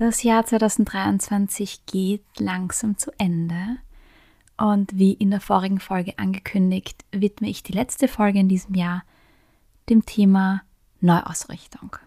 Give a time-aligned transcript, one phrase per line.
[0.00, 3.76] Das Jahr 2023 geht langsam zu Ende.
[4.56, 9.04] Und wie in der vorigen Folge angekündigt, widme ich die letzte Folge in diesem Jahr
[9.90, 10.62] dem Thema
[11.02, 11.98] Neuausrichtung.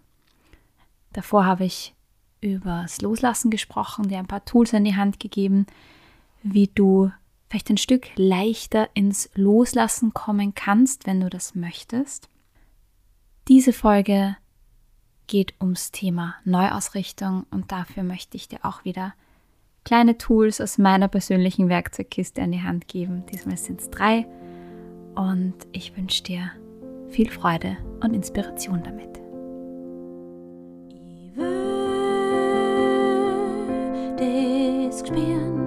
[1.12, 1.94] Davor habe ich
[2.42, 5.68] über das Loslassen gesprochen, dir ein paar Tools an die Hand gegeben,
[6.42, 7.12] wie du
[7.48, 12.28] vielleicht ein Stück leichter ins Loslassen kommen kannst, wenn du das möchtest.
[13.48, 14.36] Diese Folge
[15.28, 19.14] geht ums Thema Neuausrichtung und dafür möchte ich dir auch wieder
[19.84, 23.26] kleine Tools aus meiner persönlichen Werkzeugkiste an die Hand geben.
[23.32, 24.26] Diesmal sind es drei
[25.16, 26.52] und ich wünsche dir
[27.10, 29.14] viel Freude und Inspiration damit.
[34.20, 35.63] Ich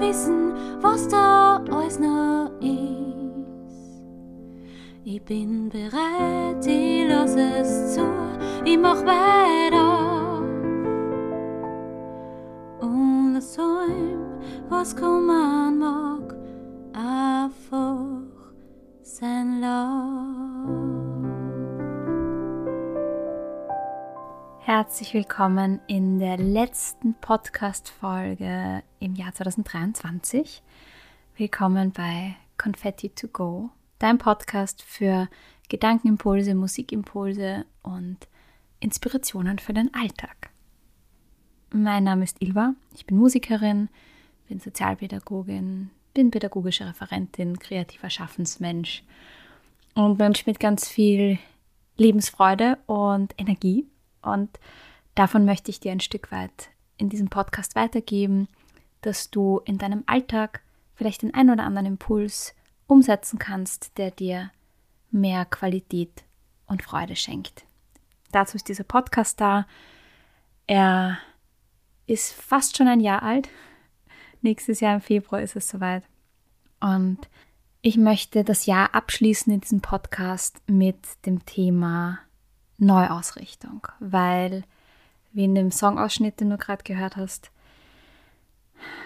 [0.00, 4.02] wissen, was da alles noch ist.
[5.04, 8.06] Ich bin bereit, ich lass es zu,
[8.64, 10.42] ich mach weiter.
[12.80, 14.20] Und das Heim,
[14.68, 16.34] was kommen mag,
[16.92, 18.22] einfach
[19.02, 20.59] sein Lauf.
[24.72, 30.62] Herzlich willkommen in der letzten Podcast-Folge im Jahr 2023.
[31.36, 35.28] Willkommen bei Confetti to Go, dein Podcast für
[35.68, 38.18] Gedankenimpulse, Musikimpulse und
[38.78, 40.50] Inspirationen für den Alltag.
[41.72, 43.88] Mein Name ist Ilva, ich bin Musikerin,
[44.48, 49.02] bin Sozialpädagogin, bin pädagogische Referentin, kreativer Schaffensmensch
[49.96, 51.40] und Mensch mit ganz viel
[51.96, 53.89] Lebensfreude und Energie
[54.22, 54.58] und
[55.14, 58.48] davon möchte ich dir ein Stück weit in diesem Podcast weitergeben,
[59.00, 60.62] dass du in deinem Alltag
[60.94, 62.54] vielleicht den ein oder anderen Impuls
[62.86, 64.50] umsetzen kannst, der dir
[65.10, 66.24] mehr Qualität
[66.66, 67.64] und Freude schenkt.
[68.32, 69.66] Dazu ist dieser Podcast da.
[70.66, 71.18] Er
[72.06, 73.48] ist fast schon ein Jahr alt.
[74.42, 76.04] Nächstes Jahr im Februar ist es soweit.
[76.80, 77.18] Und
[77.82, 82.20] ich möchte das Jahr abschließen in diesem Podcast mit dem Thema
[82.80, 84.64] Neuausrichtung, weil,
[85.32, 87.50] wie in dem Songausschnitt, den du gerade gehört hast,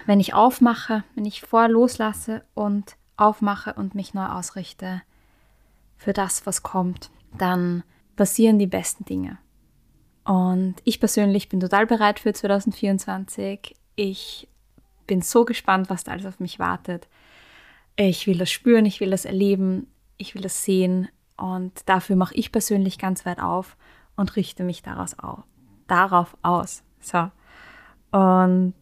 [0.06, 5.02] wenn ich aufmache, wenn ich vor loslasse und aufmache und mich neu ausrichte
[5.96, 7.82] für das, was kommt, dann
[8.16, 9.38] passieren die besten Dinge.
[10.24, 13.74] Und ich persönlich bin total bereit für 2024.
[13.96, 14.48] Ich
[15.06, 17.08] bin so gespannt, was da alles auf mich wartet.
[17.96, 19.86] Ich will das spüren, ich will das erleben,
[20.16, 23.76] ich will das sehen und dafür mache ich persönlich ganz weit auf
[24.16, 25.42] und richte mich daraus auf,
[25.86, 26.82] darauf aus.
[27.00, 27.30] So.
[28.12, 28.74] Und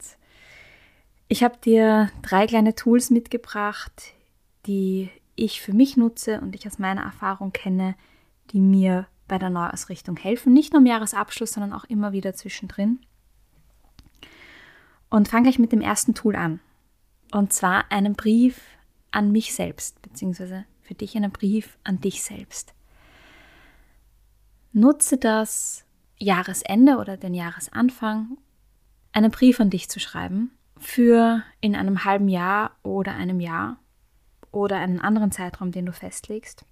[1.28, 4.12] ich habe dir drei kleine Tools mitgebracht,
[4.66, 7.94] die ich für mich nutze und ich aus meiner Erfahrung kenne,
[8.50, 10.52] die mir bei der Neuausrichtung helfen.
[10.52, 13.00] Nicht nur im Jahresabschluss, sondern auch immer wieder zwischendrin.
[15.08, 16.60] Und fange gleich mit dem ersten Tool an.
[17.32, 18.60] Und zwar einen Brief
[19.10, 22.74] an mich selbst, beziehungsweise für dich einen Brief an dich selbst.
[24.74, 25.86] Nutze das
[26.18, 28.36] Jahresende oder den Jahresanfang,
[29.12, 33.78] einen Brief an dich zu schreiben für in einem halben Jahr oder einem Jahr
[34.50, 36.66] oder einen anderen Zeitraum, den du festlegst,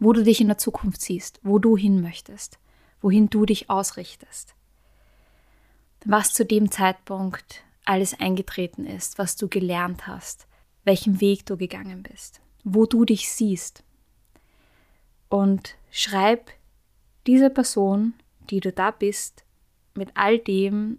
[0.00, 2.58] wo du dich in der Zukunft siehst, wo du hin möchtest,
[3.00, 4.56] wohin du dich ausrichtest,
[6.04, 10.48] was zu dem Zeitpunkt alles eingetreten ist, was du gelernt hast,
[10.82, 13.84] welchen Weg du gegangen bist wo du dich siehst.
[15.28, 16.50] Und schreib
[17.26, 18.14] dieser Person,
[18.50, 19.44] die du da bist,
[19.94, 20.98] mit all dem,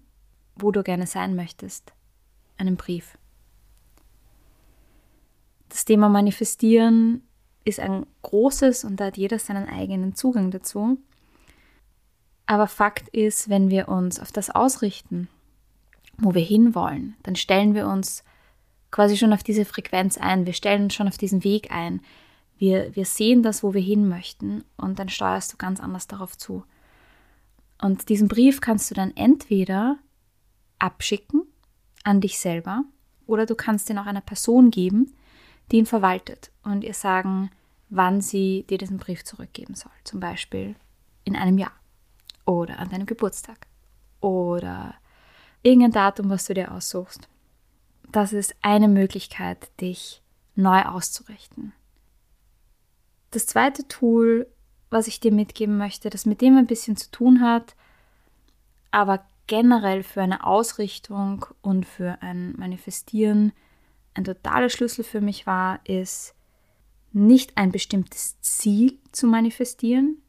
[0.55, 1.93] wo du gerne sein möchtest,
[2.57, 3.17] einen Brief.
[5.69, 7.21] Das Thema Manifestieren
[7.65, 10.97] ist ein großes und da hat jeder seinen eigenen Zugang dazu.
[12.45, 15.27] Aber Fakt ist, wenn wir uns auf das ausrichten,
[16.17, 18.23] wo wir hinwollen, dann stellen wir uns
[18.95, 20.45] quasi schon auf diese Frequenz ein.
[20.45, 21.99] Wir stellen uns schon auf diesen Weg ein.
[22.57, 26.37] Wir, wir sehen das, wo wir hin möchten und dann steuerst du ganz anders darauf
[26.37, 26.63] zu.
[27.81, 29.97] Und diesen Brief kannst du dann entweder
[30.79, 31.41] abschicken
[32.05, 32.85] an dich selber
[33.27, 35.13] oder du kannst ihn auch einer Person geben,
[35.73, 37.49] die ihn verwaltet und ihr sagen,
[37.89, 39.91] wann sie dir diesen Brief zurückgeben soll.
[40.05, 40.73] Zum Beispiel
[41.25, 41.73] in einem Jahr
[42.45, 43.67] oder an deinem Geburtstag
[44.21, 44.95] oder
[45.63, 47.27] irgendein Datum, was du dir aussuchst
[48.15, 50.21] das ist eine Möglichkeit, dich
[50.55, 51.73] neu auszurichten.
[53.31, 54.47] Das zweite Tool,
[54.89, 57.75] was ich dir mitgeben möchte, das mit dem ein bisschen zu tun hat,
[58.89, 63.51] aber generell für eine Ausrichtung und für ein Manifestieren
[64.13, 66.35] ein totaler Schlüssel für mich war, ist
[67.11, 70.21] nicht ein bestimmtes Ziel zu manifestieren,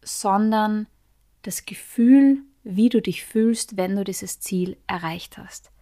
[0.00, 0.86] sondern
[1.42, 5.72] das Gefühl, wie du dich fühlst, wenn du dieses Ziel erreicht hast.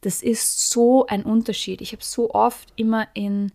[0.00, 1.80] Das ist so ein Unterschied.
[1.80, 3.52] Ich habe so oft immer in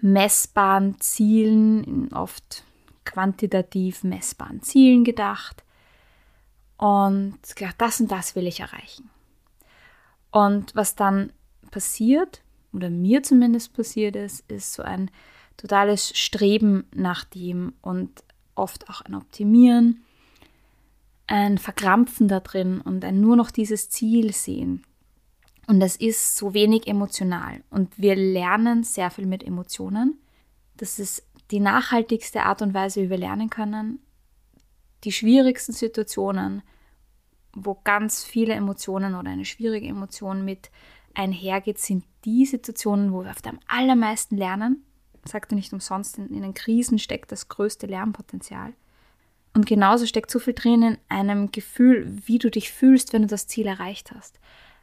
[0.00, 2.64] messbaren Zielen, in oft
[3.04, 5.64] quantitativ messbaren Zielen gedacht
[6.76, 9.10] und gedacht, das und das will ich erreichen.
[10.30, 11.32] Und was dann
[11.70, 12.42] passiert,
[12.72, 15.10] oder mir zumindest passiert ist, ist so ein
[15.56, 18.24] totales Streben nach dem und
[18.54, 20.02] oft auch ein Optimieren,
[21.26, 24.84] ein Verkrampfen da drin und ein nur noch dieses Ziel sehen.
[25.66, 27.62] Und das ist so wenig emotional.
[27.70, 30.18] Und wir lernen sehr viel mit Emotionen.
[30.76, 34.00] Das ist die nachhaltigste Art und Weise, wie wir lernen können.
[35.04, 36.62] Die schwierigsten Situationen,
[37.54, 40.70] wo ganz viele Emotionen oder eine schwierige Emotion mit
[41.14, 44.84] einhergeht, sind die Situationen, wo wir auf dem allermeisten lernen.
[45.24, 48.72] Sagt er nicht umsonst, in, in den Krisen steckt das größte Lernpotenzial.
[49.54, 53.28] Und genauso steckt so viel drin in einem Gefühl, wie du dich fühlst, wenn du
[53.28, 54.40] das Ziel erreicht hast.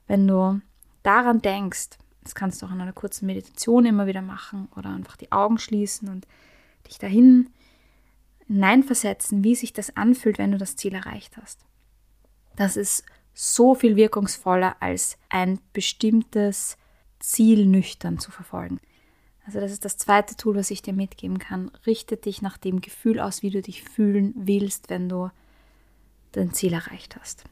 [0.07, 0.61] Wenn du
[1.09, 5.17] daran denkst, das kannst du auch in einer kurzen Meditation immer wieder machen oder einfach
[5.17, 6.27] die Augen schließen und
[6.87, 7.49] dich dahin
[8.45, 11.65] hineinversetzen, wie sich das anfühlt, wenn du das Ziel erreicht hast.
[12.55, 13.03] Das ist
[13.33, 16.77] so viel wirkungsvoller als ein bestimmtes
[17.19, 18.79] Ziel nüchtern zu verfolgen.
[19.47, 21.71] Also das ist das zweite Tool, was ich dir mitgeben kann.
[21.87, 25.31] Richte dich nach dem Gefühl aus, wie du dich fühlen willst, wenn du
[26.33, 27.45] dein Ziel erreicht hast.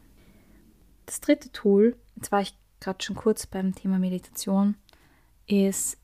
[1.07, 4.76] Das dritte Tool, jetzt war ich gerade schon kurz beim Thema Meditation,
[5.48, 5.98] ist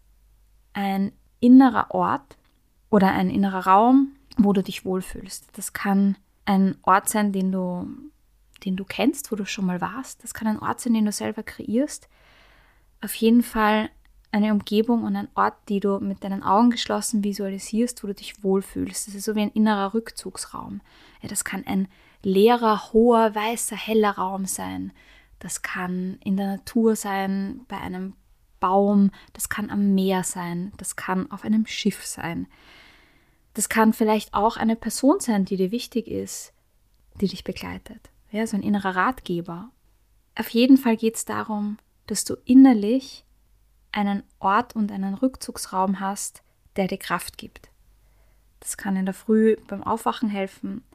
[0.74, 2.38] ein innerer Ort
[2.90, 5.50] oder ein innerer Raum, wo du dich wohlfühlst.
[5.54, 7.88] Das kann ein Ort sein, den du,
[8.64, 10.24] den du kennst, wo du schon mal warst.
[10.24, 12.08] Das kann ein Ort sein, den du selber kreierst.
[13.02, 13.90] Auf jeden Fall
[14.32, 18.44] eine Umgebung und ein Ort, die du mit deinen Augen geschlossen visualisierst, wo du dich
[18.44, 19.08] wohlfühlst.
[19.08, 20.82] Das ist so wie ein innerer Rückzugsraum.
[21.22, 21.88] Ja, das kann ein
[22.24, 24.92] leerer, hoher, weißer, heller Raum sein.
[25.44, 28.14] Das kann in der Natur sein, bei einem
[28.62, 32.48] Baum, das kann am Meer sein, das kann auf einem Schiff sein.
[33.54, 36.54] Das kann vielleicht auch eine Person sein, die dir wichtig ist,
[37.20, 38.10] die dich begleitet.
[38.32, 39.70] Ja, so ein innerer Ratgeber.
[40.36, 43.26] Auf jeden Fall geht es darum, dass du innerlich
[43.92, 46.42] einen Ort und einen Rückzugsraum hast,
[46.78, 47.70] der dir Kraft gibt.
[48.62, 50.86] Das kann in der Früh beim Aufwachen helfen,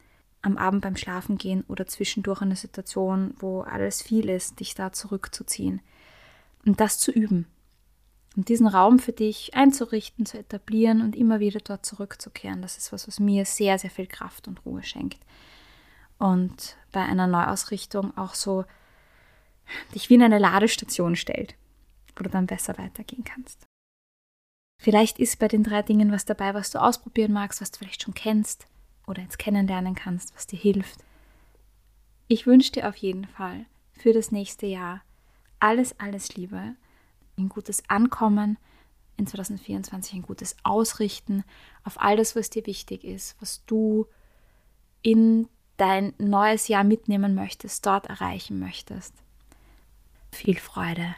[0.42, 4.74] am Abend beim Schlafen gehen oder zwischendurch in einer Situation, wo alles viel ist, dich
[4.74, 5.80] da zurückzuziehen.
[6.64, 7.46] Und das zu üben.
[8.36, 12.62] Und diesen Raum für dich einzurichten, zu etablieren und immer wieder dort zurückzukehren.
[12.62, 15.18] Das ist was, was mir sehr, sehr viel Kraft und Ruhe schenkt.
[16.18, 18.64] Und bei einer Neuausrichtung auch so
[19.94, 21.54] dich wie in eine Ladestation stellt,
[22.16, 23.66] wo du dann besser weitergehen kannst.
[24.80, 28.02] Vielleicht ist bei den drei Dingen was dabei, was du ausprobieren magst, was du vielleicht
[28.02, 28.68] schon kennst
[29.08, 31.04] oder jetzt kennenlernen kannst, was dir hilft.
[32.28, 35.02] Ich wünsche dir auf jeden Fall für das nächste Jahr
[35.60, 36.74] alles, alles Liebe,
[37.36, 38.58] ein gutes Ankommen
[39.16, 41.44] in 2024, ein gutes Ausrichten
[41.84, 44.06] auf all das, was dir wichtig ist, was du
[45.02, 49.14] in dein neues Jahr mitnehmen möchtest, dort erreichen möchtest.
[50.32, 51.14] Viel Freude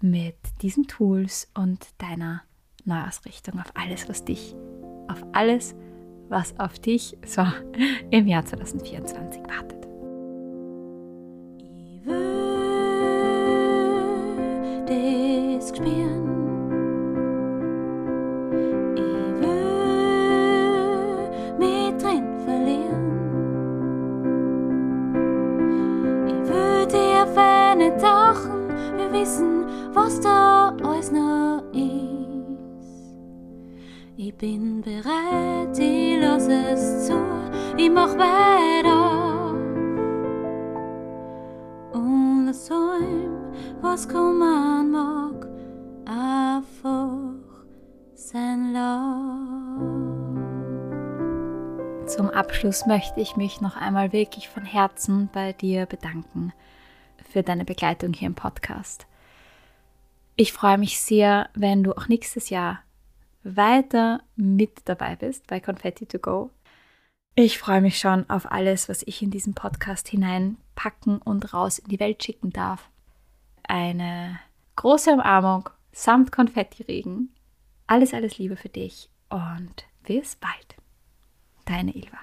[0.00, 2.42] mit diesen Tools und deiner
[2.84, 4.54] Neuausrichtung auf alles, was dich,
[5.08, 5.91] auf alles, was
[6.28, 7.42] was auf dich so
[8.10, 9.86] im Jahr 2024 wartet.
[11.58, 12.22] Ich will
[14.86, 16.28] das spüren.
[18.96, 19.02] Ich
[19.40, 19.82] will
[21.58, 23.12] mich drin verlieren.
[26.26, 32.31] Ich will dir feine tauchen, wir wissen, was da alles noch ist.
[34.24, 37.18] Ich bin bereit, ich lass es zu,
[37.76, 39.50] ich mach weiter.
[41.92, 45.48] Und lass heim, was kommen mag,
[46.04, 47.34] einfach
[48.14, 49.26] sein Lauf.
[52.06, 56.52] Zum Abschluss möchte ich mich noch einmal wirklich von Herzen bei dir bedanken
[57.28, 59.08] für deine Begleitung hier im Podcast.
[60.36, 62.84] Ich freue mich sehr, wenn du auch nächstes Jahr
[63.44, 66.50] weiter mit dabei bist bei Confetti to Go.
[67.34, 71.88] Ich freue mich schon auf alles, was ich in diesen Podcast hineinpacken und raus in
[71.88, 72.90] die Welt schicken darf.
[73.62, 74.38] Eine
[74.76, 77.34] große Umarmung samt Konfettiregen.
[77.86, 80.76] Alles, alles Liebe für dich und bis bald.
[81.64, 82.18] Deine Ilva.